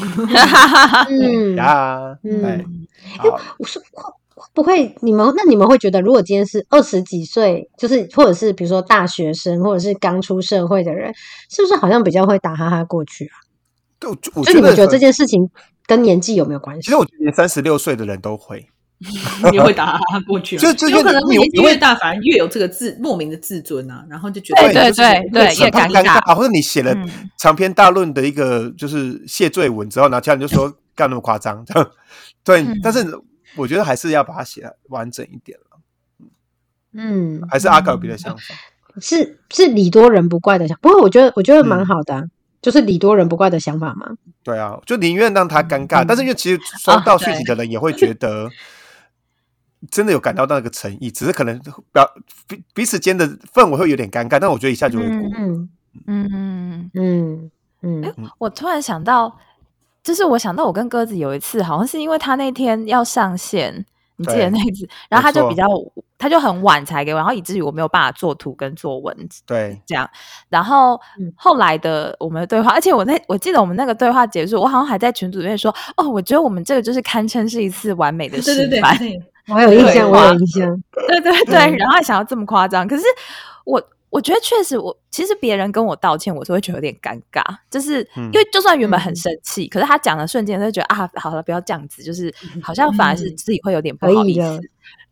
[1.10, 2.66] 嗯呀，嗯，
[3.58, 4.14] 我是会
[4.54, 11.14] 不会你们那你们会觉得，如果今天是二十几岁，就是或者是比如说大学生，或者是刚出社会的人，
[11.50, 13.36] 是不是好像比较会打哈哈过去啊？
[14.00, 15.50] 就就你们觉得这件事情
[15.86, 16.82] 跟年纪有没有关系？
[16.82, 18.68] 其实我觉得三十六岁的人都会。
[19.52, 26.36] 也会打他过去，就就有可能年纪越大，反而越有这个自莫名的自尊啊，然后就觉得对对对对，越尴尬。
[26.36, 26.96] 或者你写了
[27.38, 31.92] 长篇大论的一个就是谢罪文之后，然后其他人就说干那么夸张，这样
[32.44, 32.66] 对。
[32.84, 33.06] 但是
[33.56, 35.80] 我觉得还是要把它写完整一点了。
[36.94, 38.54] 嗯，还是阿搞别的想法，
[39.02, 42.30] 是是礼多人不怪的想，不过我觉得我觉得蛮好的。
[42.62, 44.06] 就是礼多人不怪的想法嘛？
[44.44, 48.48] 对啊，就宁愿让他尴尬，但是因为其实收到讯息的人也会觉得
[49.90, 51.60] 真的有感到那个诚意，只是可能
[51.92, 52.08] 表
[52.48, 55.30] 彼彼此间的氛围会有点尴尬，但我觉得一下就会过。
[55.38, 55.70] 嗯
[56.06, 58.04] 嗯嗯嗯。
[58.04, 59.36] 哎，我突然想到，
[60.04, 63.86] 就是我想到我跟鸽子有一次，好像是因为他那天要上线。
[64.22, 65.66] 你记得那次，然后他就比较，
[66.18, 70.10] 他就很晚才给我，然后以至于我没有办法做图跟做文字，对，这样。
[70.50, 71.00] 然后
[71.36, 78.98] 后来的我们的对话，而且我那我记得我们那个对话结束，我好像还在群组里面说，哦，我觉得我们这个就是堪称是一次完美的示范。
[79.48, 80.84] 我有印象，我有印象。
[81.08, 83.04] 对对对，然后还想要这么夸张，可是
[83.66, 83.82] 我。
[84.12, 94.60] 我觉得确实，我其实别人跟我道歉，我是会觉得有点尴尬，就是因为就算原本很生气，可是他讲的瞬间，就觉得啊，好了，不要这样子，就是好像反而是自己会有点不好意思。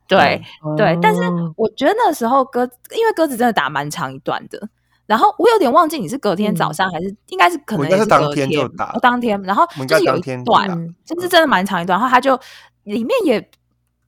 [0.05, 0.41] 对
[0.75, 1.21] 对，但是
[1.55, 4.67] 我觉得那时候鸽，因为鸽子真的打蛮长一段的，
[5.05, 10.67] 然后我有点忘记你是隔天早上还是应该是可能是当天就打，当天，然后就是有一段，
[11.05, 12.37] 就是真的蛮长一段，然后他就
[12.83, 13.49] 里面也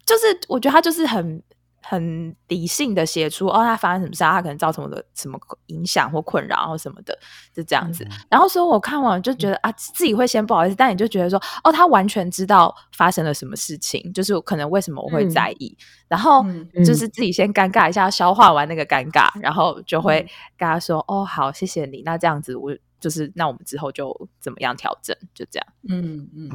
[0.06, 1.41] 就是我觉得他就是很。
[1.82, 4.34] 很理性的写出哦，他发生什么事啊？
[4.34, 7.17] 他可能造成我的什么影响或困扰或什么的，
[7.54, 8.08] 就这样子。
[8.30, 15.76] 然后所以我看完就觉得啊，自己会先不好意思，但你就觉得说哦，他完全知道发生了什么事情，就是可能为什么我会在意。
[16.08, 16.46] 然后
[16.86, 20.20] 就是自己先尴尬一下，消化完那个尴尬，然后就会
[20.58, 22.02] 跟他说哦，好，谢谢你。
[22.04, 25.15] 那这样子，我就是那我们之后就怎么样调整？
[25.34, 25.67] 就这样。
[25.88, 26.50] 嗯嗯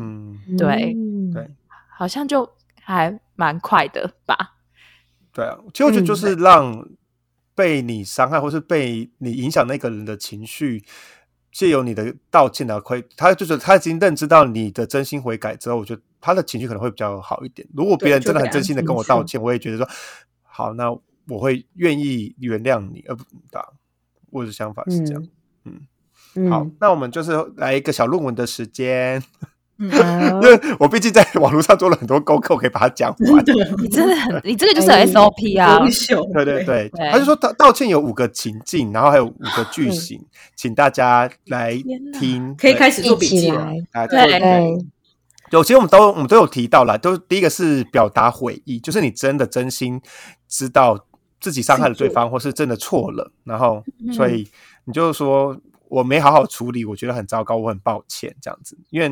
[0.47, 0.95] 嗯，对
[1.33, 1.51] 对，
[1.89, 2.49] 好像就
[2.83, 4.56] 还蛮快的吧。
[5.37, 6.89] 对啊，其实我觉得就是让
[7.55, 10.83] 被你伤害或是被你影响那个人的情绪，
[11.53, 17.69] 借由你的道歉啊，会他就是他已经认知到你的真心悔改之后，我觉得他的情绪可能会比较好一点。
[17.75, 19.87] 如果别人真的很真心的跟我道歉，我也觉得说
[20.43, 20.91] 好，那
[21.29, 23.75] 我会愿意原谅你，呃不打。
[24.31, 25.27] 我的想法是这样，
[26.35, 29.23] 嗯，好，那我们就是来一个小论文的时间。
[29.79, 33.45] 因为我毕竟在 网络上做了很多功课，我可以把它讲完。
[33.79, 35.79] 你真的很，你这个就是 SOP 啊！
[36.33, 40.19] 对对对，他就说道道歉有五个情境，然后还有五个句型，
[40.55, 41.79] 请大家来
[42.19, 43.69] 听，可以开始做笔记了。
[44.09, 44.79] 对对，
[45.51, 50.01] 有其实我们都我们都有提到了，都第一个是表达悔意，就是你真的真心
[50.49, 51.07] 知道
[51.39, 54.49] 自己伤害了对方，或是真的错了，然后所以
[54.87, 55.55] 你就说
[55.89, 59.09] 我没好好处理，我觉得很糟糕，我很抱歉这样子，因为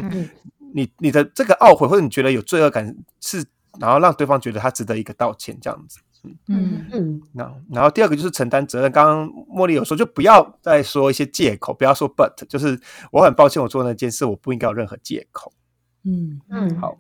[0.75, 3.45] 你你的这个懊悔或者你觉得有罪恶感是，
[3.79, 5.99] 然后让对方觉得他值得一个道歉这样子。
[6.49, 8.91] 嗯嗯，那然后第二个就是承担责任。
[8.91, 12.81] 刚刚茉莉有说，就不要再说一些借口，不要说 but，就是
[13.13, 15.53] 我很抱歉我做那件事，我不应该有任何借口。
[16.05, 16.97] 嗯嗯，好。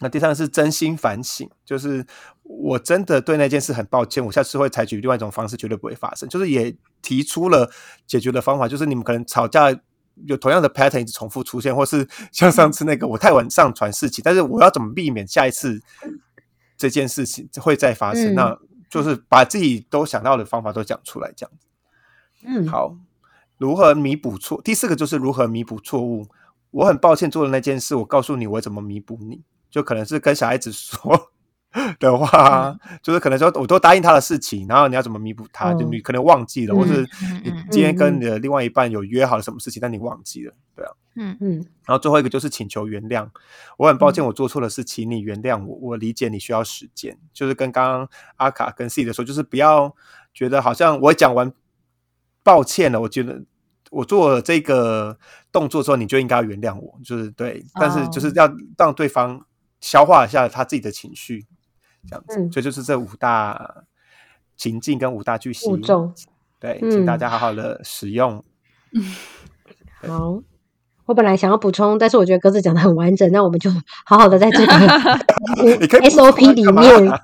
[0.00, 2.04] 那第三个是真心反省，就是
[2.44, 6.28] 我真的对那件事很抱歉，我下次会采取另外一种方式，绝对不会发生。
[6.28, 7.68] 就是也提出了
[8.06, 9.76] 解决的方法，就是你们可能吵架
[10.26, 15.80] 有同样的 pattern 一直重复出现，或是像上次那个我太晚上传事情，但是我要怎么避免下一次？
[16.76, 18.58] 这件事情会再发生，那
[18.90, 21.68] 就是把自己都想到的方法都讲出来，这样子。
[22.44, 22.96] 嗯，好，
[23.58, 24.60] 如何弥补错？
[24.60, 26.26] 第四个就是如何弥补错误。
[26.72, 31.30] 我很抱歉做的那件事，我告诉你我怎么弥补你，就可能是跟小孩子说。
[31.98, 35.74] 的话，就是可能说我都答应他的事情，然后你要怎么弥补他？
[35.74, 37.00] 就你可能忘记了，或是
[37.42, 41.54] 你今天跟你的另外一半有约好了什么事情，但你忘记了，对啊，嗯嗯。
[41.84, 43.28] 然后最后一个就是请求原谅，
[43.76, 49.96] 我很抱歉我做错了事，请你原谅我，我理解你需要时间，就是跟刚刚阿卡跟 C 的说，就是不要
[50.32, 51.52] 觉得好像我讲完
[52.44, 53.42] 抱歉了，我觉得
[53.90, 55.18] 我做了这个
[55.50, 59.44] 动作之后，你就应该要原谅我，就是对，但是就是要让对方
[59.80, 61.44] 消化一下他自己的情绪。
[62.08, 63.84] 这样子，所以就是这五大
[64.56, 65.80] 情境跟五大句型，
[66.60, 68.42] 对，请大家好好的使用。
[70.06, 70.40] 好，
[71.06, 73.70] 我本来想要补充，但是我觉得鸽子讲的很完整，那我们就
[74.04, 74.72] 好好的在这个
[76.10, 77.20] SOP 里面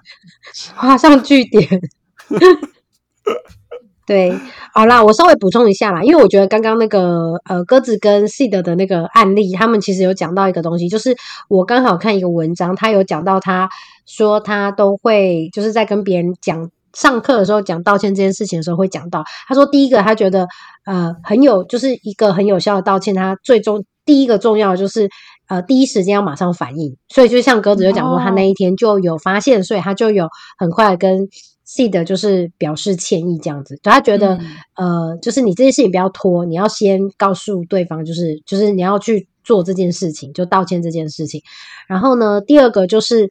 [0.74, 1.80] 画上句点。
[4.10, 4.36] 对，
[4.74, 11.16] 好啦，我稍微补充一下啦，因为我觉得刚刚那个呃鸽子跟 seed 的那个案例，他们其实有讲到一个东西，就是
[11.48, 13.68] 我刚好看一个文章，他有讲到他
[14.06, 20.48] 说他都会就是在跟别人讲上课的时候讲道歉这件事情的时候会讲到，他说第一个他觉得
[20.86, 25.08] 呃很有就是一个很有效的道歉，他最终第一个重要就是
[25.46, 30.26] 呃第一时间要马上反应，所以就像鸽子就讲说他那一天就有发现，所以他就有
[30.58, 31.28] 很快跟。
[31.72, 34.40] C 的就是表示歉意这样子，他觉得
[34.74, 41.40] 呃，就是你这件事情不要拖，你要先告诉对方，就是就是你要去做这件事情，就道歉这件事情。
[41.86, 43.30] 然后呢，第二个就是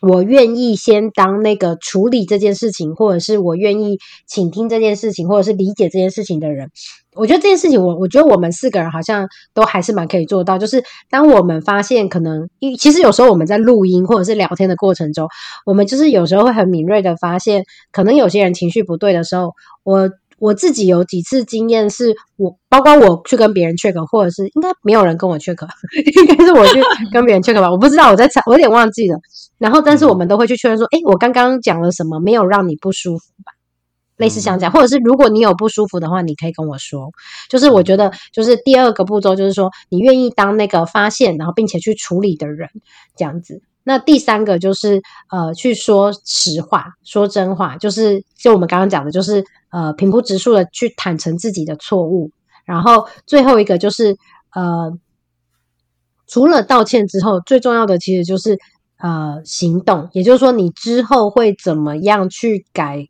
[0.00, 6.70] 我愿意先当那个处理这件事情，或者是我愿意倾听这件事情，或者是理解这件事情的人。
[7.16, 10.56] 我觉得这件事情，我我觉得我们四个人好像都还是蛮可以做到。
[10.58, 15.28] 就是当我们发现可能，因其实有时候我们在录音或者是聊天的过程中，
[15.66, 20.08] 我们就是有时候会很敏锐的发现，可能有些人情绪不对的时候，我
[20.40, 25.56] 我自己有几次经验，是我包括我去跟别人 check，或者是应该没有人跟我 check，
[26.20, 26.80] 应该是我去
[27.12, 29.18] 跟别人 check 吧，我不知道我在猜，我有点忘记了。
[29.58, 33.52] 然后，但是我们都会去确认说，哎，我刚刚讲了什么，没有让你不舒服吧？
[34.16, 37.10] 类似像这样，或者是如果你有不舒服的话，你可以跟我说。
[37.48, 42.68] 就是我觉得，就是第二个步骤，就是说你愿意当那个发现，然后并且去处理的人，
[43.16, 43.62] 这样子。
[43.82, 45.00] 那第三个就是
[45.30, 52.30] 呃，去说实话，说真话，就是就我们刚刚讲的，就是呃，平铺直述的去坦诚自己的错误。
[52.64, 54.16] 然后最后一个就是
[54.54, 54.92] 呃，
[56.26, 58.58] 除了道歉之后，最重要的其实就是
[58.98, 60.08] 呃，行动。
[60.12, 63.06] 也就是说，你之后会怎么样去改？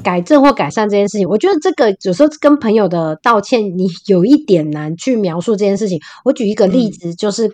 [0.00, 5.98] 改正或改善这件事情，我觉得这个有时候跟朋友的道歉，你有一点难去描述这件事情。
[6.24, 7.50] 我举一个例子，就是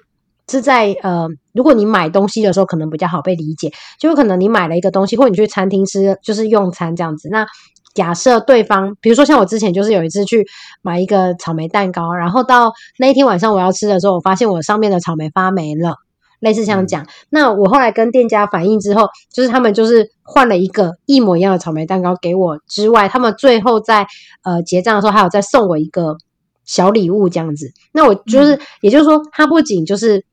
[0.46, 3.72] 是在呃，如果你买东西的时候，可能比较好被理解。
[3.98, 7.30] 就有可能你买了一个东西，或你去餐厅吃，就是用餐这样子。
[7.30, 7.46] 那
[7.94, 10.46] 假设对方，比如说像我之前就是有一次去
[10.82, 15.94] 买一个草莓蛋糕，然后到那一天晚上我要吃的时候，我发现我上面的草莓发霉了。
[16.40, 24.06] 类似像讲，那我后来跟店家反映之后，就是他们就是换了一个一模一样的草莓蛋糕给我之外，他们最后在
[24.42, 26.18] 呃结账的时候还有再送我一个
[26.66, 27.72] 小礼物这样子。
[27.92, 30.26] 那我就是，也就是说，他不仅就是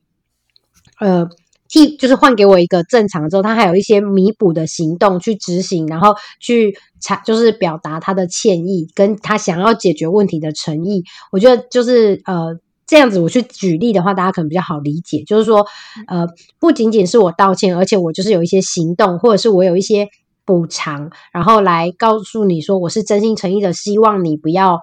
[1.00, 1.30] 呃
[1.72, 11.04] 替就是换给我一个正常之后，他还有一些弥补的行动去执行，然后去才就是表达他的歉意，跟他想要解决问题的诚意。
[11.32, 12.60] 我觉得就是呃。
[12.88, 15.24] 这样子我去举例的话，大家可能比较好理解。
[15.26, 15.66] 就是说，
[16.08, 16.28] 呃，
[16.60, 20.10] 不仅仅是我道歉，而且我就是有一些行动，或者是我有一些
[20.44, 24.82] 补偿，然后来告诉你说，我是真心诚意的，希望你不要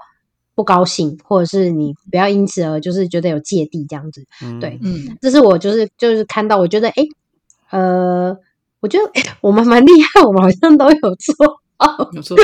[0.59, 4.25] 不高兴，或者是你不要因此而就是觉得有芥蒂这样子。
[4.61, 7.05] 对，嗯，这是我就是就是看到，我觉得，哎，
[7.71, 8.37] 呃，
[8.81, 9.09] 我觉得
[9.41, 11.61] 我们蛮厉害，我们好像都有做。
[11.79, 12.37] 哦，有做，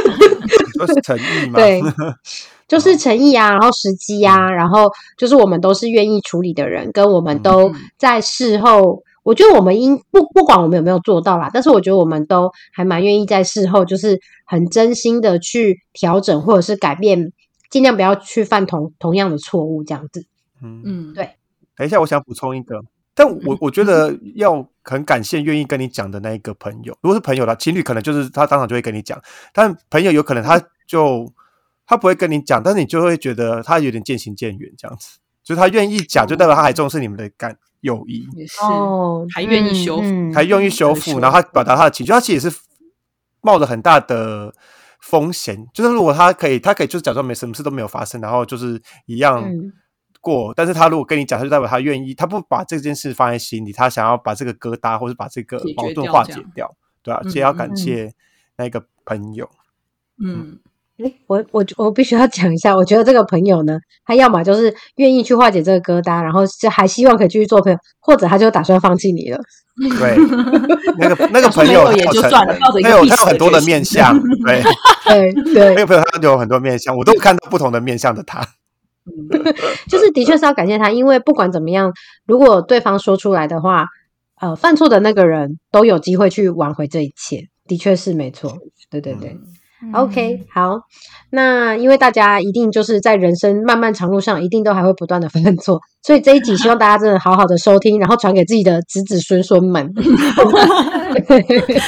[0.78, 1.58] 都是诚意嘛？
[1.58, 1.82] 对，
[2.68, 4.88] 就是诚意啊，然后时机啊，然后
[5.18, 17.32] 就是我们都是愿意处理的人，跟我们都在事后，我觉得我们应不不管我们有没有做到啦，但是我觉得我们都还蛮愿意在事后，就是很真心的去调整或者是改变，
[17.74, 20.24] 尽量不要去犯同同样的错误，这样子。
[20.62, 21.30] 嗯，嗯，对
[21.74, 22.80] 等一下，我想补充一个，
[23.16, 26.96] 但我我觉得要很感谢愿意跟你讲的那一个朋友。
[27.00, 29.20] 如果是朋友的情侣，可能就是他当场就会跟你讲，
[29.52, 30.56] 但朋友有可能他
[30.86, 31.28] 就
[31.84, 35.18] 他不会跟你讲，但是你就会觉得他有点渐行渐远这样子。
[35.42, 42.56] 就是他愿意讲，就代表他还重视你们的感友谊，也是，哦，还愿意修复嗯还愿意修复，然后他表达他的情绪，他其实也是
[43.40, 44.54] 冒着很大的
[45.04, 45.66] 风险。
[45.74, 49.70] 就是如果他可以，他可以就是假装没什么事都没有发生，然后就是一样嗯
[50.20, 50.54] 过。
[50.56, 58.14] 但是他如果跟你讲，他就代表他愿意，他不把这件事放在心里，他想要把这个疙瘩或者把这个矛盾化掉解掉，对啊，嗯所以要感谢
[58.56, 59.48] 那个朋友。
[60.18, 60.58] 嗯，
[60.98, 69.38] 诶我我我必须要讲一下，我觉得这个朋友呢，他要么就是愿意去化解这个疙瘩，然后就还希望可以继续做朋友，或者他就打算放弃你了。
[69.98, 70.16] 对，
[70.98, 74.16] 那个那个朋友也就算了抱着一个他有他有很多的面相，
[74.46, 74.62] 对，
[75.04, 78.46] 对对那对个，朋友他有很多面相，我都看到不同的面相的他。
[79.90, 81.92] 就是的确是要感谢他，因为不管怎么样，
[82.24, 83.86] 如果对方说出来的话，
[84.40, 88.56] 呃，犯错的那个人都有机会去挽回这一切，的确是没错。
[88.90, 89.36] 对对对。
[89.92, 90.78] OK，好，
[91.30, 99.92] 那因为大家一定就是在人生漫漫长路上，一定都还会不断的犯错，所以这一集希望大家真的好好的收听，然后传给自己的子子孙孙们。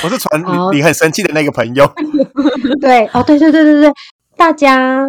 [0.05, 1.91] 我是传你很生气的那个朋友。
[2.81, 3.93] 对，哦，对对对对对，
[4.37, 5.07] 大家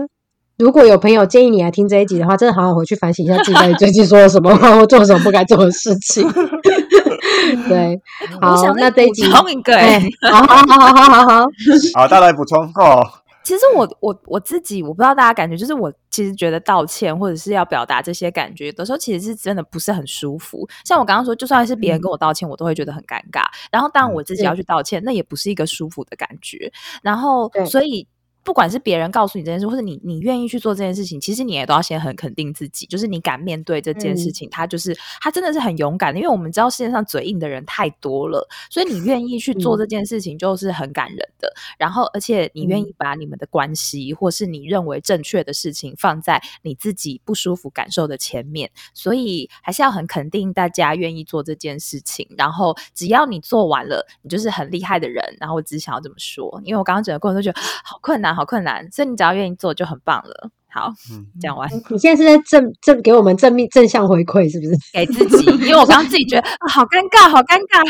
[0.57, 6.27] 如果有朋友建议你来听这一集的话，真的好好回去反省一下自己到底最近说了什么话， 或做了什么不该做的事情。
[7.69, 7.99] 对，
[8.41, 11.47] 好那这一集补充一个、哎欸，，好好好好好好好，
[11.93, 13.05] 好，大家来补充哦。
[13.43, 20.67] 其实我我我自己，我不知道大家感觉，就是我其实觉得道歉或者是要表达这些感觉，有的时候其实是真的不是很舒服。
[20.83, 23.43] 像我刚刚说，就算是别人跟我道歉，我都会觉得很尴尬。
[23.71, 26.71] 然后，当然我自己要去道歉，那也不是一个舒服的感觉。
[27.03, 28.07] 然后，所以。
[28.47, 41.53] 不管是别人告诉你这件事，或者你你愿意去做这件事情，其实你也都要先很肯定自己，就是你敢面对这件事嗯情，他就是他真的是很勇敢的，因为我们知道世界上嘴硬的人太多了，所以你愿意去做嗯这件事情就是很感人的。
[41.77, 52.25] 然后，而且你愿意把你们的关系，或是你认为正确的事情放在你自己不舒服感受的前面，所以还是要很肯定大家愿意做这件事情。
[52.37, 55.21] 然后，只要你做完了，你就是很厉害的人。
[55.37, 60.51] 然后，我只想要这么说，因为我刚刚整个过程都觉得 好困难，好困难，所以你只要愿意做就很棒了。
[60.69, 64.77] 好，嗯，讲完你现在是在正正给我们正面正向回馈，是不是？
[64.93, 67.83] 给自己，因为我刚刚自己觉得、啊好尴尬，好尴尬。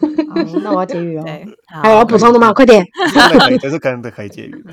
[0.00, 1.24] 好，那我要结语哦。
[1.82, 2.52] 还有要补充的吗？
[2.52, 4.72] 快点，真的可以，这是可能的可以结语的。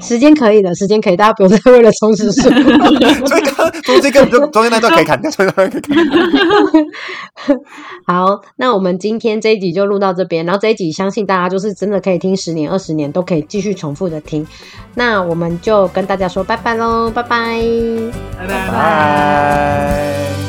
[0.00, 2.42] 时间可以的，时间可以，大家不用再为了充实数。
[3.26, 7.56] 所以刚刚中间根本就中间那段可以砍掉，中间那段可以砍掉。
[8.06, 14.46] 好，那我们今天这一集就录到这边，然后这一集相信大家就是真的可以听十年、二十年都可以继续重复的听。
[14.94, 17.58] 那我们就跟大家说拜拜喽，拜拜。
[18.38, 20.41] 拜拜拜。